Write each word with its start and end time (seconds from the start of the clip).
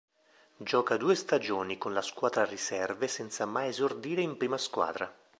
Gioca 0.57 0.97
due 0.97 1.13
stagioni 1.13 1.77
con 1.77 1.93
la 1.93 2.01
squadra 2.01 2.43
riserve 2.43 3.07
senza 3.07 3.45
mai 3.45 3.67
esordire 3.69 4.23
in 4.23 4.35
prima 4.35 4.57
squadra. 4.57 5.15